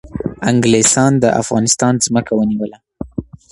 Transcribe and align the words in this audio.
انگلیسان 0.49 1.11
د 1.23 1.25
افغانستان 1.41 1.93
ځمکه 2.05 2.31
ونیوله 2.35 2.77